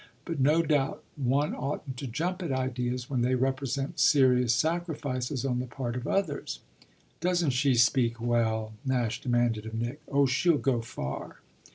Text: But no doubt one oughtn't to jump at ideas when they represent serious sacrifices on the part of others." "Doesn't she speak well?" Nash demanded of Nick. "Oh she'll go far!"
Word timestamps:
But 0.25 0.39
no 0.39 0.63
doubt 0.63 1.03
one 1.15 1.53
oughtn't 1.53 1.95
to 1.97 2.07
jump 2.07 2.41
at 2.41 2.51
ideas 2.51 3.07
when 3.07 3.21
they 3.21 3.35
represent 3.35 3.99
serious 3.99 4.51
sacrifices 4.51 5.45
on 5.45 5.59
the 5.59 5.67
part 5.67 5.95
of 5.95 6.07
others." 6.07 6.59
"Doesn't 7.19 7.51
she 7.51 7.75
speak 7.75 8.19
well?" 8.19 8.73
Nash 8.83 9.21
demanded 9.21 9.67
of 9.67 9.75
Nick. 9.75 10.01
"Oh 10.11 10.25
she'll 10.25 10.57
go 10.57 10.81
far!" 10.81 11.41